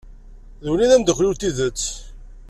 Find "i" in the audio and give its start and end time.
0.83-0.87